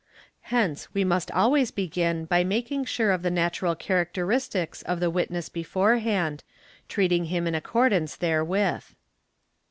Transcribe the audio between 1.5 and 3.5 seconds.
begin by making sure_ of the